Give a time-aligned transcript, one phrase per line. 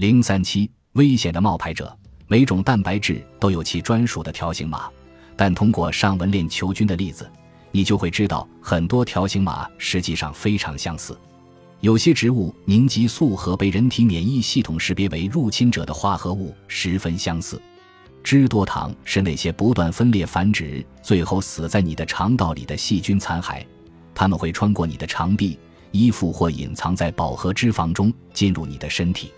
[0.00, 1.94] 零三七危险的冒牌者，
[2.26, 4.88] 每种蛋白质都有其专属的条形码，
[5.36, 7.30] 但通过上文链球菌的例子，
[7.70, 11.14] 你就会知道很多条形码实际上非常相似。
[11.80, 17.60] 有些植物凝集素和被人体免疫系统识别为入侵者的化合物十分相似。
[18.24, 23.62] 脂多糖是那些不断分裂繁殖，最后死在你的肠道里的细菌残骸，
[24.14, 25.58] 它们会穿过你的肠壁、
[25.90, 29.30] 衣服或隐藏在饱和脂肪中进入你的身体。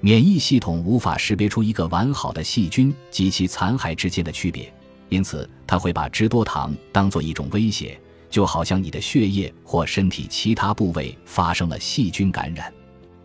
[0.00, 4.72] 免疫系统无法识别出一个完好的细菌及其残骸之间的区别，
[5.08, 7.98] 因此它会把脂多糖当做一种威胁。
[8.30, 12.70] 就好像你的血液或身体其他部位发生了细菌感染，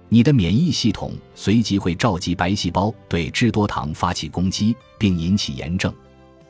[0.08, 5.94] 你的免疫系统随即会召集白细胞对脂多糖发起攻击，并引起炎症。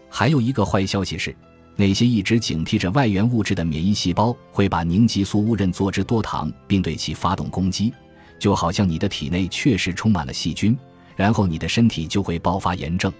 [0.07, 1.35] 还有一个坏消息是，
[1.75, 7.91] 那些一直警惕着外源物质的免疫细胞会把凝集素误认作脂多糖，并对其发动攻击。
[8.39, 10.77] 就好像你的体内确实充满了细菌，
[11.15, 13.11] 然后你的身体就会爆发炎症。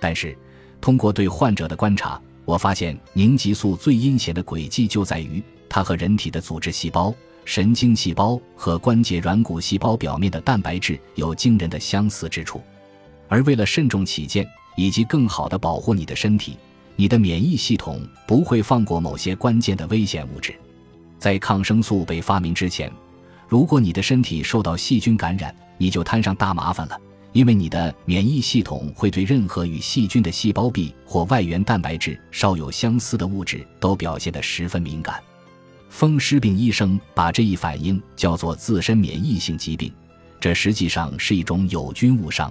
[0.00, 0.36] 但是，
[0.80, 2.20] 通过对患者的观察。
[2.44, 7.14] 我发现凝集素最阴险的轨迹就在于，它和人体的组织细胞、
[7.44, 12.60] 神经细胞和关节软骨细胞表面的蛋白质有惊人的相似之处。
[13.28, 14.44] 而为了慎重起见，
[14.76, 16.56] 以及更好地保护你的身体，
[16.96, 20.52] 你的免疫系统不会放过某些关键的危险物质。
[21.20, 22.92] 在抗生素被发明之前，
[23.52, 26.98] 如果你的身体受到细菌感染，你就摊上大麻烦了。
[27.32, 35.22] 因为你的免疫系统会对任何与细菌的细胞壁或外源蛋白质稍有相似的物质都表现得十分敏感。
[35.90, 39.92] 风湿病医生把这一反应叫做自身免疫性疾病，
[40.40, 42.50] 这实际上是一种有菌误伤。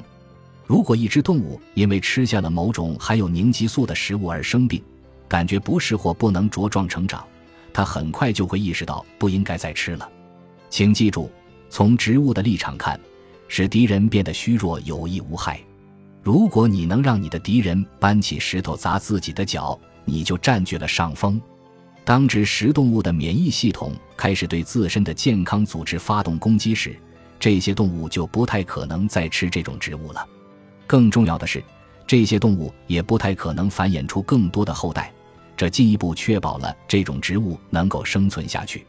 [0.68, 4.80] 如果一只动物因为吃下了某种含有凝集素的食物而生病，
[5.28, 7.26] 感觉不适或不能茁壮成长，
[7.74, 10.08] 它很快就会意识到不应该再吃了。
[10.72, 11.30] 请记住，
[11.70, 13.00] 从植物的立场看。
[13.54, 15.60] 使敌人变得虚弱有益无害。
[16.24, 21.40] 如果你能让你的敌人搬起石头砸自己的脚，你就占据了上风。
[22.06, 26.96] 当植食动物的免疫系统开始对自身的健康组织发动攻击时，
[27.38, 30.26] 这些动物就不太可能再吃这种植物了。
[30.88, 31.62] 更重要的是，
[32.08, 35.12] 这些动物也不太可能繁衍出更多的后代，
[35.58, 38.86] 这进一步确保了这种植物能够生存下去。